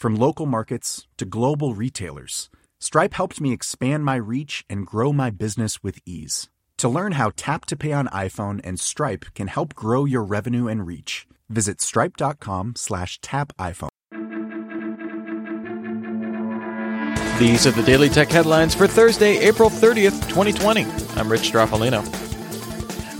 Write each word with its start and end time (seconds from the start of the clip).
From 0.00 0.16
local 0.16 0.46
markets 0.46 1.06
to 1.18 1.26
global 1.26 1.74
retailers, 1.74 2.48
Stripe 2.78 3.12
helped 3.12 3.38
me 3.38 3.52
expand 3.52 4.02
my 4.02 4.14
reach 4.16 4.64
and 4.70 4.86
grow 4.86 5.12
my 5.12 5.28
business 5.28 5.82
with 5.82 5.98
ease. 6.06 6.48
To 6.78 6.88
learn 6.88 7.12
how 7.12 7.32
Tap 7.36 7.66
to 7.66 7.76
Pay 7.76 7.92
on 7.92 8.06
iPhone 8.06 8.62
and 8.64 8.80
Stripe 8.80 9.26
can 9.34 9.48
help 9.48 9.74
grow 9.74 10.06
your 10.06 10.24
revenue 10.24 10.68
and 10.68 10.86
reach, 10.86 11.26
visit 11.50 11.82
stripe.com 11.82 12.76
slash 12.76 13.20
tap 13.20 13.52
iPhone. 13.58 13.90
These 17.38 17.66
are 17.66 17.72
the 17.72 17.82
Daily 17.84 18.08
Tech 18.08 18.30
headlines 18.30 18.74
for 18.74 18.86
Thursday, 18.86 19.36
April 19.36 19.68
30th, 19.68 20.30
2020. 20.30 20.86
I'm 21.16 21.30
Rich 21.30 21.52
Stroffolino. 21.52 22.29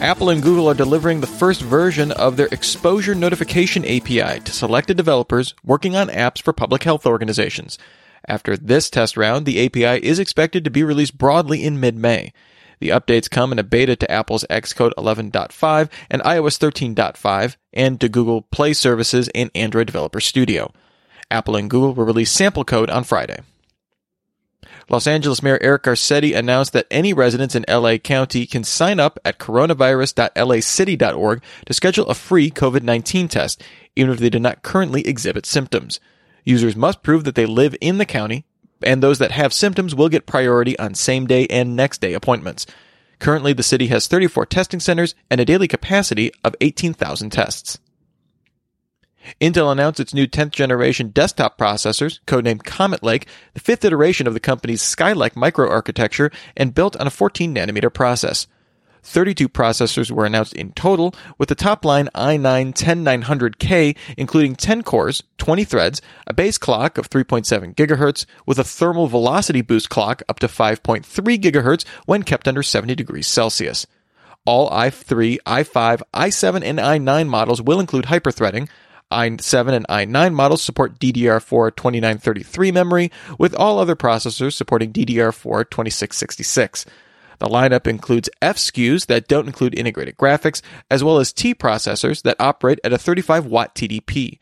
Apple 0.00 0.30
and 0.30 0.42
Google 0.42 0.66
are 0.66 0.74
delivering 0.74 1.20
the 1.20 1.26
first 1.26 1.60
version 1.60 2.10
of 2.10 2.38
their 2.38 2.46
exposure 2.46 3.14
notification 3.14 3.84
API 3.84 4.40
to 4.40 4.50
selected 4.50 4.96
developers 4.96 5.54
working 5.62 5.94
on 5.94 6.08
apps 6.08 6.40
for 6.40 6.54
public 6.54 6.84
health 6.84 7.04
organizations. 7.04 7.78
After 8.26 8.56
this 8.56 8.88
test 8.88 9.18
round, 9.18 9.44
the 9.44 9.66
API 9.66 10.02
is 10.02 10.18
expected 10.18 10.64
to 10.64 10.70
be 10.70 10.82
released 10.82 11.18
broadly 11.18 11.62
in 11.62 11.80
mid-May. 11.80 12.32
The 12.78 12.88
updates 12.88 13.28
come 13.28 13.52
in 13.52 13.58
a 13.58 13.62
beta 13.62 13.94
to 13.94 14.10
Apple's 14.10 14.46
Xcode 14.48 14.94
11.5 14.96 15.90
and 16.08 16.22
iOS 16.22 16.58
13.5 16.58 17.56
and 17.74 18.00
to 18.00 18.08
Google 18.08 18.40
Play 18.40 18.72
services 18.72 19.28
and 19.34 19.50
Android 19.54 19.86
Developer 19.86 20.20
Studio. 20.20 20.72
Apple 21.30 21.56
and 21.56 21.68
Google 21.68 21.92
will 21.92 22.06
release 22.06 22.32
sample 22.32 22.64
code 22.64 22.88
on 22.88 23.04
Friday. 23.04 23.40
Los 24.88 25.06
Angeles 25.06 25.42
Mayor 25.42 25.58
Eric 25.62 25.84
Garcetti 25.84 26.36
announced 26.36 26.72
that 26.72 26.86
any 26.90 27.12
residents 27.12 27.54
in 27.54 27.64
LA 27.68 27.96
County 27.96 28.46
can 28.46 28.64
sign 28.64 28.98
up 28.98 29.18
at 29.24 29.38
coronavirus.lacity.org 29.38 31.42
to 31.66 31.72
schedule 31.72 32.06
a 32.06 32.14
free 32.14 32.50
COVID 32.50 32.82
19 32.82 33.28
test, 33.28 33.62
even 33.94 34.12
if 34.12 34.18
they 34.18 34.30
do 34.30 34.40
not 34.40 34.62
currently 34.62 35.06
exhibit 35.06 35.46
symptoms. 35.46 36.00
Users 36.44 36.76
must 36.76 37.02
prove 37.02 37.24
that 37.24 37.34
they 37.34 37.46
live 37.46 37.76
in 37.80 37.98
the 37.98 38.06
county, 38.06 38.44
and 38.82 39.02
those 39.02 39.18
that 39.18 39.32
have 39.32 39.52
symptoms 39.52 39.94
will 39.94 40.08
get 40.08 40.26
priority 40.26 40.78
on 40.78 40.94
same 40.94 41.26
day 41.26 41.46
and 41.48 41.76
next 41.76 42.00
day 42.00 42.14
appointments. 42.14 42.66
Currently, 43.18 43.52
the 43.52 43.62
city 43.62 43.88
has 43.88 44.06
34 44.06 44.46
testing 44.46 44.80
centers 44.80 45.14
and 45.30 45.40
a 45.40 45.44
daily 45.44 45.68
capacity 45.68 46.32
of 46.42 46.56
18,000 46.60 47.30
tests. 47.30 47.78
Intel 49.40 49.70
announced 49.70 50.00
its 50.00 50.14
new 50.14 50.26
10th 50.26 50.50
generation 50.50 51.08
desktop 51.08 51.58
processors, 51.58 52.20
codenamed 52.26 52.64
Comet 52.64 53.02
Lake, 53.02 53.26
the 53.54 53.60
fifth 53.60 53.84
iteration 53.84 54.26
of 54.26 54.34
the 54.34 54.40
company's 54.40 54.82
Skylake 54.82 55.34
microarchitecture 55.34 56.32
and 56.56 56.74
built 56.74 56.96
on 56.96 57.06
a 57.06 57.10
14 57.10 57.54
nanometer 57.54 57.92
process. 57.92 58.46
32 59.02 59.48
processors 59.48 60.10
were 60.10 60.26
announced 60.26 60.52
in 60.52 60.72
total, 60.72 61.14
with 61.38 61.48
the 61.48 61.54
top 61.54 61.84
line 61.84 62.08
i9 62.14 62.74
10900K 62.74 63.96
including 64.16 64.54
10 64.54 64.82
cores, 64.82 65.22
20 65.38 65.64
threads, 65.64 66.02
a 66.26 66.34
base 66.34 66.58
clock 66.58 66.98
of 66.98 67.08
3.7 67.08 67.74
GHz, 67.74 68.26
with 68.46 68.58
a 68.58 68.64
thermal 68.64 69.06
velocity 69.06 69.62
boost 69.62 69.88
clock 69.88 70.22
up 70.28 70.38
to 70.40 70.48
5.3 70.48 71.02
GHz 71.04 71.86
when 72.06 72.22
kept 72.22 72.46
under 72.46 72.62
70 72.62 72.94
degrees 72.94 73.26
Celsius. 73.26 73.86
All 74.46 74.70
i3, 74.70 75.38
i5, 75.46 76.02
i7, 76.14 76.62
and 76.62 76.78
i9 76.78 77.28
models 77.28 77.62
will 77.62 77.80
include 77.80 78.06
hyperthreading, 78.06 78.68
i7 79.10 79.72
and 79.72 79.86
i9 79.88 80.32
models 80.34 80.62
support 80.62 80.98
DDR4 80.98 81.74
2933 81.76 82.72
memory, 82.72 83.10
with 83.38 83.54
all 83.54 83.78
other 83.78 83.96
processors 83.96 84.54
supporting 84.54 84.92
DDR4 84.92 85.70
2666. 85.70 86.86
The 87.38 87.46
lineup 87.46 87.86
includes 87.86 88.28
F 88.42 88.58
SKUs 88.58 89.06
that 89.06 89.26
don't 89.26 89.46
include 89.46 89.78
integrated 89.78 90.18
graphics, 90.18 90.60
as 90.90 91.02
well 91.02 91.18
as 91.18 91.32
T 91.32 91.54
processors 91.54 92.22
that 92.22 92.36
operate 92.38 92.78
at 92.84 92.92
a 92.92 92.98
35 92.98 93.46
watt 93.46 93.74
TDP. 93.74 94.38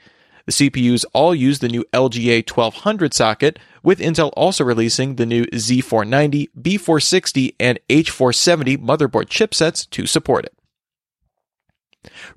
The 0.46 0.52
CPUs 0.52 1.04
all 1.12 1.34
use 1.34 1.60
the 1.60 1.68
new 1.68 1.84
LGA 1.92 2.50
1200 2.50 3.14
socket, 3.14 3.58
with 3.82 4.00
Intel 4.00 4.32
also 4.34 4.64
releasing 4.64 5.14
the 5.14 5.26
new 5.26 5.44
Z490, 5.44 6.48
B460, 6.60 7.54
and 7.60 7.78
H470 7.88 8.78
motherboard 8.78 9.26
chipsets 9.26 9.88
to 9.90 10.06
support 10.06 10.46
it. 10.46 10.57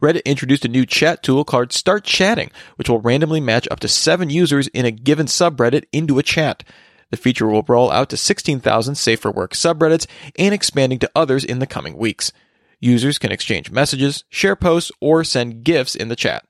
Reddit 0.02 0.24
introduced 0.26 0.66
a 0.66 0.70
new 0.70 0.86
chat 0.86 1.24
tool 1.24 1.44
called 1.44 1.72
Start 1.72 2.04
Chatting, 2.04 2.52
which 2.76 2.90
will 2.90 3.00
randomly 3.00 3.40
match 3.40 3.68
up 3.72 3.80
to 3.82 3.88
seven 3.88 4.30
users 4.30 4.68
in 4.68 4.86
a 4.86 4.92
given 4.92 5.26
subreddit 5.26 5.86
into 5.92 6.20
a 6.20 6.24
chat. 6.24 6.64
The 7.12 7.18
feature 7.18 7.48
will 7.48 7.66
roll 7.68 7.92
out 7.92 8.10
to 8.10 8.18
16,000 8.18 8.96
Safe 8.96 9.20
for 9.20 9.32
Work 9.32 9.54
subreddits 9.54 10.08
and 10.38 10.54
expanding 10.54 11.00
to 11.00 11.12
others 11.16 11.44
in 11.44 11.60
the 11.60 11.68
coming 11.68 11.98
weeks. 11.98 12.32
Users 12.80 13.20
can 13.20 13.32
exchange 13.32 13.70
messages, 13.70 14.24
share 14.30 14.56
posts, 14.56 14.92
or 15.00 15.24
send 15.24 15.64
GIFs 15.64 15.96
in 15.96 16.08
the 16.08 16.16
chat. 16.16 16.46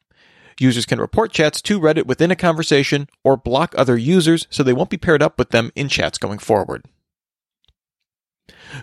Users 0.59 0.85
can 0.85 0.99
report 0.99 1.31
chats 1.31 1.61
to 1.63 1.79
Reddit 1.79 2.05
within 2.05 2.31
a 2.31 2.35
conversation 2.35 3.09
or 3.23 3.35
block 3.35 3.73
other 3.77 3.97
users 3.97 4.47
so 4.49 4.61
they 4.61 4.73
won't 4.73 4.91
be 4.91 4.97
paired 4.97 5.23
up 5.23 5.39
with 5.39 5.49
them 5.49 5.71
in 5.75 5.89
chats 5.89 6.17
going 6.17 6.37
forward. 6.37 6.85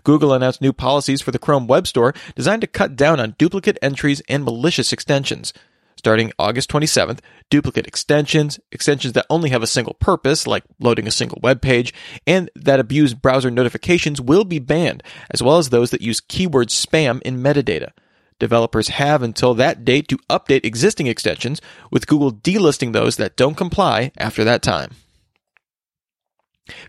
Google 0.04 0.32
announced 0.32 0.60
new 0.60 0.72
policies 0.72 1.21
for 1.21 1.31
the 1.31 1.38
Chrome 1.38 1.66
Web 1.66 1.87
Store 1.87 2.15
designed 2.34 2.62
to 2.62 2.66
cut 2.66 2.97
down 2.97 3.21
on 3.21 3.34
duplicate 3.38 3.78
entries 3.82 4.22
and 4.28 4.44
malicious 4.44 4.93
extensions. 4.93 5.53
Starting 5.97 6.31
August 6.38 6.71
27th, 6.71 7.19
duplicate 7.50 7.88
extensions, 7.88 8.60
extensions 8.71 9.15
that 9.15 9.27
only 9.28 9.50
have 9.50 9.65
a 9.65 9.66
single 9.66 9.94
purpose, 9.94 10.47
like 10.47 10.62
loading 10.78 11.09
a 11.09 11.10
single 11.10 11.41
web 11.43 11.60
page, 11.60 11.93
and 12.25 12.48
that 12.54 12.78
abuse 12.78 13.15
browser 13.15 13.51
notifications 13.51 14.21
will 14.21 14.45
be 14.45 14.60
banned, 14.60 15.03
as 15.33 15.42
well 15.42 15.59
as 15.59 15.71
those 15.71 15.91
that 15.91 16.01
use 16.01 16.21
keyword 16.21 16.68
spam 16.68 17.21
in 17.22 17.42
metadata. 17.42 17.91
Developers 18.39 18.89
have 18.89 19.24
until 19.24 19.54
that 19.54 19.84
date 19.84 20.07
to 20.07 20.18
update 20.30 20.65
existing 20.65 21.09
extensions, 21.09 21.60
with 21.91 22.07
Google 22.07 22.33
delisting 22.33 22.92
those 22.92 23.16
that 23.16 23.36
don't 23.36 23.57
comply 23.57 24.13
after 24.16 24.45
that 24.45 24.63
time. 24.63 24.92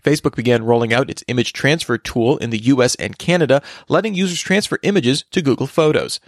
Facebook 0.02 0.36
began 0.36 0.64
rolling 0.64 0.92
out 0.92 1.10
its 1.10 1.24
image 1.28 1.52
transfer 1.52 1.98
tool 1.98 2.36
in 2.38 2.50
the 2.50 2.64
US 2.64 2.94
and 2.96 3.18
Canada, 3.18 3.62
letting 3.88 4.14
users 4.14 4.40
transfer 4.40 4.78
images 4.82 5.24
to 5.30 5.42
Google 5.42 5.66
Photos. 5.66 6.20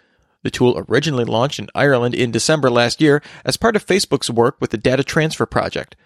The 0.43 0.51
tool 0.51 0.85
originally 0.89 1.25
launched 1.25 1.59
in 1.59 1.69
Ireland 1.75 2.15
in 2.15 2.31
December 2.31 2.71
last 2.71 3.01
year 3.01 3.23
as 3.45 3.57
part 3.57 3.77
of 3.77 3.87
Facebook's 3.87 4.31
work 4.31 4.57
with 4.61 4.71
the 4.71 4.77
Data 4.77 5.05
Transfer 5.05 5.47
Project. 5.47 5.97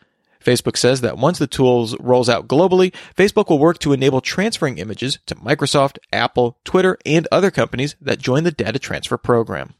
Facebook 0.45 0.77
says 0.77 1.01
that 1.01 1.19
once 1.19 1.39
the 1.39 1.47
tool 1.47 1.89
rolls 1.99 2.29
out 2.29 2.47
globally, 2.47 2.95
Facebook 3.17 3.49
will 3.49 3.59
work 3.59 3.79
to 3.81 3.93
enable 3.93 4.21
transferring 4.21 4.79
images 4.79 5.19
to 5.27 5.35
Microsoft, 5.35 5.99
Apple, 6.13 6.59
Twitter, 6.65 6.99
and 7.05 7.27
other 7.33 7.51
companies 7.51 7.97
that 8.01 8.19
join 8.19 8.45
the 8.45 8.53
data 8.53 8.79
transfer 8.79 9.17
program. 9.17 9.75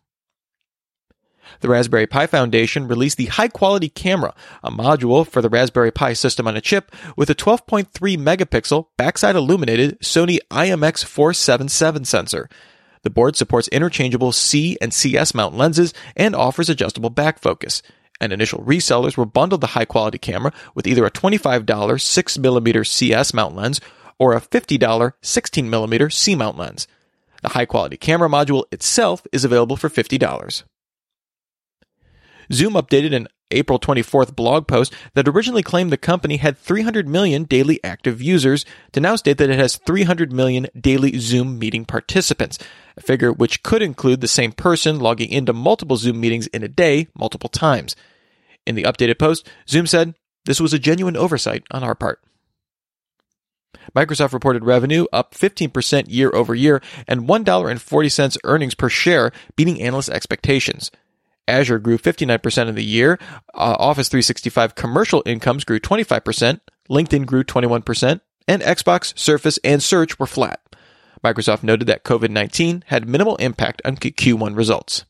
The 1.61 1.69
Raspberry 1.69 2.07
Pi 2.07 2.27
Foundation 2.27 2.89
released 2.89 3.17
the 3.17 3.27
High 3.27 3.49
Quality 3.49 3.89
Camera, 3.89 4.35
a 4.63 4.71
module 4.71 5.27
for 5.27 5.43
the 5.43 5.49
Raspberry 5.49 5.91
Pi 5.91 6.13
system 6.13 6.47
on 6.47 6.57
a 6.57 6.61
chip 6.61 6.91
with 7.17 7.31
a 7.31 7.35
12.3 7.35 7.89
megapixel 8.17 8.87
backside 8.97 9.37
illuminated 9.37 9.99
Sony 10.01 10.39
IMX477 10.51 12.07
sensor. 12.07 12.49
The 13.03 13.11
board 13.11 13.37
supports 13.37 13.69
interchangeable 13.69 14.33
C 14.33 14.77
and 14.81 14.93
CS 14.93 15.35
mount 15.35 15.57
lenses 15.57 15.95
and 16.17 16.35
offers 16.35 16.69
adjustable 16.69 17.11
back 17.11 17.39
focus. 17.39 17.83
And 18.21 18.33
initial 18.33 18.65
resellers 18.65 19.17
will 19.17 19.27
bundle 19.27 19.59
the 19.59 19.69
high 19.69 19.85
quality 19.85 20.19
camera 20.19 20.53
with 20.75 20.87
either 20.87 21.05
a 21.05 21.11
$25 21.11 21.65
6mm 21.65 22.87
CS 22.87 23.35
mount 23.35 23.55
lens 23.55 23.81
or 24.19 24.33
a 24.33 24.41
$50 24.41 25.13
16mm 25.23 26.13
C 26.13 26.35
mount 26.35 26.57
lens. 26.57 26.89
The 27.43 27.51
high 27.51 27.67
quality 27.67 27.97
camera 27.97 28.29
module 28.29 28.65
itself 28.73 29.27
is 29.33 29.45
available 29.45 29.77
for 29.77 29.89
$50. 29.89 30.65
Zoom 32.53 32.75
updated 32.75 33.15
an 33.15 33.29
April 33.51 33.79
24th 33.79 34.35
blog 34.35 34.67
post 34.67 34.93
that 35.15 35.29
originally 35.29 35.63
claimed 35.63 35.93
the 35.93 35.97
company 35.97 36.39
had 36.39 36.59
300 36.59 37.07
million 37.07 37.45
daily 37.45 37.83
active 37.85 38.21
users 38.21 38.65
to 38.93 39.01
now 39.01 39.15
state 39.17 39.39
that 39.39 39.51
it 39.51 39.59
has 39.59 39.77
300 39.77 40.33
million 40.33 40.67
daily 40.79 41.19
Zoom 41.19 41.59
meeting 41.59 41.85
participants, 41.85 42.59
a 42.97 43.01
figure 43.01 43.33
which 43.33 43.63
could 43.63 43.83
include 43.83 44.21
the 44.21 44.29
same 44.29 44.53
person 44.53 44.99
logging 44.99 45.31
into 45.31 45.53
multiple 45.53 45.97
Zoom 45.97 46.21
meetings 46.21 46.49
in 46.49 46.65
a 46.65 46.69
day 46.69 47.07
multiple 47.17 47.49
times. 47.49 47.95
In 48.67 48.75
the 48.75 48.83
updated 48.83 49.19
post, 49.19 49.49
Zoom 49.69 49.87
said, 49.87 50.15
This 50.45 50.61
was 50.61 50.73
a 50.73 50.79
genuine 50.79 51.17
oversight 51.17 51.63
on 51.71 51.85
our 51.85 51.95
part. 51.95 52.21
Microsoft 53.95 54.33
reported 54.33 54.65
revenue 54.65 55.07
up 55.13 55.33
15% 55.35 56.07
year 56.09 56.31
over 56.35 56.55
year 56.55 56.83
and 57.07 57.29
$1.40 57.29 58.39
earnings 58.43 58.75
per 58.75 58.89
share, 58.89 59.31
beating 59.55 59.81
analyst 59.81 60.11
expectations. 60.11 60.91
Azure 61.49 61.79
grew 61.79 61.99
59% 61.99 62.69
in 62.69 62.75
the 62.75 62.85
year. 62.85 63.19
Uh, 63.55 63.77
Office 63.79 64.09
365 64.09 64.75
commercial 64.75 65.23
incomes 65.27 65.65
grew 65.65 65.79
25%. 65.79 66.61
LinkedIn 66.91 67.27
grew 67.27 67.45
21%. 67.45 68.21
And 68.49 68.63
Xbox, 68.63 69.17
Surface, 69.19 69.59
and 69.65 69.83
Search 69.83 70.19
were 70.19 70.27
flat. 70.27 70.61
Microsoft 71.25 71.63
noted 71.63 71.87
that 71.87 72.05
COVID 72.05 72.31
19 72.31 72.85
had 72.87 73.09
minimal 73.09 73.37
impact 73.37 73.83
on 73.85 73.97
Q1 73.97 74.57
results. 74.57 75.05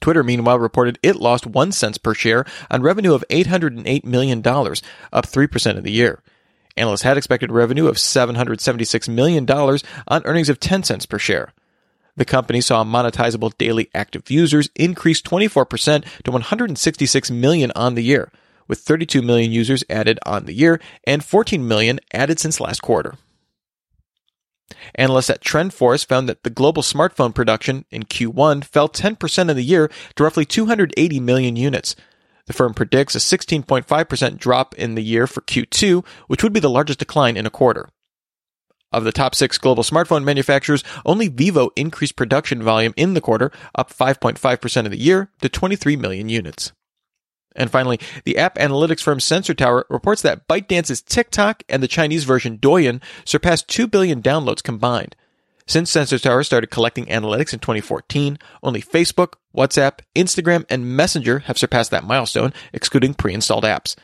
Twitter, 0.00 0.22
meanwhile, 0.22 0.58
reported 0.58 0.98
it 1.02 1.16
lost 1.16 1.46
1 1.46 1.72
cent 1.72 2.02
per 2.02 2.14
share 2.14 2.44
on 2.70 2.82
revenue 2.82 3.14
of 3.14 3.24
$808 3.30 4.04
million, 4.04 4.38
up 4.40 5.26
3% 5.26 5.76
in 5.76 5.84
the 5.84 5.92
year. 5.92 6.22
Analysts 6.76 7.02
had 7.02 7.16
expected 7.16 7.52
revenue 7.52 7.86
of 7.86 7.96
$776 7.96 9.08
million 9.08 9.48
on 9.48 10.22
earnings 10.24 10.48
of 10.48 10.58
10 10.58 10.82
cents 10.82 11.06
per 11.06 11.18
share. 11.18 11.52
The 12.16 12.24
company 12.24 12.60
saw 12.60 12.84
monetizable 12.84 13.56
daily 13.56 13.88
active 13.94 14.30
users 14.30 14.68
increase 14.76 15.22
24% 15.22 16.04
to 16.24 16.30
166 16.30 17.30
million 17.30 17.72
on 17.74 17.94
the 17.94 18.02
year, 18.02 18.30
with 18.68 18.80
32 18.80 19.22
million 19.22 19.50
users 19.50 19.82
added 19.88 20.18
on 20.26 20.44
the 20.44 20.52
year 20.52 20.80
and 21.04 21.24
14 21.24 21.66
million 21.66 22.00
added 22.12 22.38
since 22.38 22.60
last 22.60 22.82
quarter. 22.82 23.14
Analysts 24.94 25.30
at 25.30 25.42
TrendForce 25.42 26.06
found 26.06 26.28
that 26.28 26.42
the 26.42 26.50
global 26.50 26.82
smartphone 26.82 27.34
production 27.34 27.84
in 27.90 28.04
Q1 28.04 28.64
fell 28.64 28.88
10% 28.88 29.50
in 29.50 29.56
the 29.56 29.62
year 29.62 29.90
to 30.16 30.24
roughly 30.24 30.44
280 30.44 31.20
million 31.20 31.56
units. 31.56 31.96
The 32.46 32.52
firm 32.52 32.74
predicts 32.74 33.14
a 33.14 33.18
16.5% 33.18 34.38
drop 34.38 34.74
in 34.74 34.94
the 34.94 35.02
year 35.02 35.26
for 35.26 35.42
Q2, 35.42 36.04
which 36.26 36.42
would 36.42 36.52
be 36.52 36.60
the 36.60 36.70
largest 36.70 36.98
decline 36.98 37.36
in 37.36 37.46
a 37.46 37.50
quarter. 37.50 37.88
Of 38.92 39.04
the 39.04 39.12
top 39.12 39.34
six 39.34 39.58
global 39.58 39.82
smartphone 39.82 40.24
manufacturers, 40.24 40.84
only 41.06 41.28
Vivo 41.28 41.70
increased 41.76 42.16
production 42.16 42.62
volume 42.62 42.92
in 42.96 43.14
the 43.14 43.20
quarter, 43.20 43.50
up 43.74 43.92
5.5% 43.92 44.84
of 44.84 44.90
the 44.90 44.98
year 44.98 45.30
to 45.40 45.48
23 45.48 45.96
million 45.96 46.28
units. 46.28 46.72
And 47.54 47.70
finally, 47.70 48.00
the 48.24 48.38
app 48.38 48.56
analytics 48.56 49.02
firm 49.02 49.20
Sensor 49.20 49.54
Tower 49.54 49.86
reports 49.90 50.22
that 50.22 50.48
ByteDance's 50.48 51.02
TikTok 51.02 51.62
and 51.68 51.82
the 51.82 51.88
Chinese 51.88 52.24
version 52.24 52.58
Douyin 52.58 53.02
surpassed 53.24 53.68
2 53.68 53.86
billion 53.86 54.22
downloads 54.22 54.62
combined. 54.62 55.16
Since 55.66 55.90
Sensor 55.90 56.18
Tower 56.18 56.42
started 56.42 56.70
collecting 56.70 57.06
analytics 57.06 57.52
in 57.52 57.60
2014, 57.60 58.38
only 58.62 58.82
Facebook, 58.82 59.34
WhatsApp, 59.56 60.00
Instagram, 60.14 60.64
and 60.68 60.96
Messenger 60.96 61.40
have 61.40 61.58
surpassed 61.58 61.90
that 61.92 62.04
milestone, 62.04 62.52
excluding 62.72 63.14
pre-installed 63.14 63.64
apps. 63.64 63.96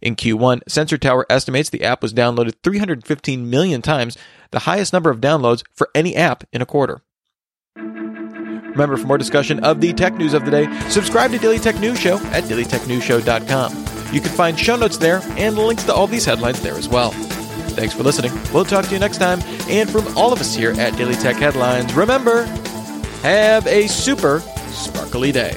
In 0.00 0.16
Q1, 0.16 0.60
Sensor 0.68 0.98
Tower 0.98 1.26
estimates 1.28 1.70
the 1.70 1.84
app 1.84 2.02
was 2.02 2.14
downloaded 2.14 2.54
315 2.62 3.50
million 3.50 3.82
times, 3.82 4.16
the 4.50 4.60
highest 4.60 4.92
number 4.92 5.10
of 5.10 5.20
downloads 5.20 5.62
for 5.74 5.88
any 5.94 6.14
app 6.16 6.44
in 6.52 6.62
a 6.62 6.66
quarter. 6.66 7.02
Remember, 7.76 8.96
for 8.96 9.06
more 9.08 9.18
discussion 9.18 9.64
of 9.64 9.80
the 9.80 9.92
tech 9.92 10.14
news 10.14 10.34
of 10.34 10.44
the 10.44 10.50
day, 10.50 10.80
subscribe 10.88 11.32
to 11.32 11.38
Daily 11.38 11.58
Tech 11.58 11.80
News 11.80 11.98
Show 11.98 12.18
at 12.28 12.44
dailytechnewsshow.com. 12.44 14.14
You 14.14 14.20
can 14.20 14.30
find 14.30 14.58
show 14.58 14.76
notes 14.76 14.98
there 14.98 15.20
and 15.30 15.56
links 15.56 15.82
to 15.84 15.94
all 15.94 16.06
these 16.06 16.24
headlines 16.24 16.62
there 16.62 16.74
as 16.74 16.88
well. 16.88 17.10
Thanks 17.10 17.94
for 17.94 18.02
listening. 18.02 18.32
We'll 18.52 18.64
talk 18.64 18.86
to 18.86 18.92
you 18.92 18.98
next 18.98 19.18
time. 19.18 19.40
And 19.68 19.90
from 19.90 20.16
all 20.16 20.32
of 20.32 20.40
us 20.40 20.54
here 20.54 20.72
at 20.72 20.96
Daily 20.96 21.14
Tech 21.14 21.36
Headlines, 21.36 21.92
remember, 21.94 22.44
have 23.22 23.66
a 23.66 23.88
super 23.88 24.40
sparkly 24.68 25.32
day. 25.32 25.56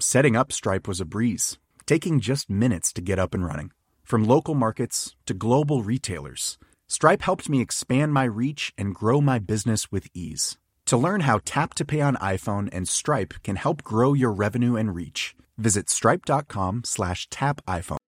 Setting 0.00 0.34
up 0.34 0.50
Stripe 0.50 0.88
was 0.88 1.00
a 1.00 1.04
breeze, 1.04 1.56
taking 1.86 2.18
just 2.18 2.50
minutes 2.50 2.92
to 2.94 3.00
get 3.00 3.20
up 3.20 3.32
and 3.32 3.44
running. 3.44 3.70
From 4.02 4.24
local 4.24 4.54
markets 4.54 5.14
to 5.26 5.34
global 5.34 5.84
retailers, 5.84 6.58
Stripe 6.88 7.22
helped 7.22 7.48
me 7.48 7.60
expand 7.60 8.12
my 8.12 8.24
reach 8.24 8.72
and 8.76 8.92
grow 8.92 9.20
my 9.20 9.38
business 9.38 9.92
with 9.92 10.08
ease. 10.12 10.58
To 10.86 10.96
learn 10.96 11.20
how 11.20 11.38
Tap 11.44 11.74
to 11.74 11.84
Pay 11.84 12.00
on 12.00 12.16
iPhone 12.16 12.68
and 12.72 12.88
Stripe 12.88 13.34
can 13.44 13.54
help 13.54 13.84
grow 13.84 14.14
your 14.14 14.32
revenue 14.32 14.74
and 14.74 14.92
reach, 14.92 15.36
visit 15.58 15.88
stripe.com 15.88 16.82
slash 16.84 17.28
tap 17.30 17.60
iPhone. 17.66 17.98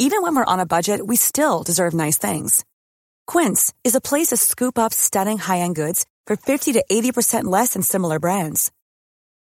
Even 0.00 0.22
when 0.22 0.34
we're 0.34 0.44
on 0.44 0.58
a 0.58 0.66
budget, 0.66 1.06
we 1.06 1.14
still 1.14 1.62
deserve 1.62 1.94
nice 1.94 2.18
things. 2.18 2.64
Quince 3.28 3.72
is 3.84 3.94
a 3.94 4.00
place 4.00 4.28
to 4.28 4.36
scoop 4.36 4.80
up 4.80 4.92
stunning 4.92 5.38
high-end 5.38 5.76
goods 5.76 6.06
for 6.26 6.34
50 6.34 6.72
to 6.72 6.84
80% 6.90 7.44
less 7.44 7.74
than 7.74 7.82
similar 7.82 8.18
brands. 8.18 8.72